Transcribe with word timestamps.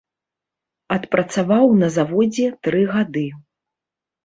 Адпрацаваў 0.95 1.65
на 1.83 1.91
заводзе 1.99 2.47
тры 2.65 2.83
гады. 2.95 3.25